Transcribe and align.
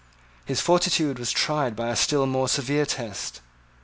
His 0.45 0.61
fortitude 0.61 1.19
was 1.19 1.29
tried 1.31 1.75
by 1.75 1.89
a 1.89 1.95
still 1.95 2.25
more 2.25 2.47
severe 2.49 2.87
test. 2.87 3.39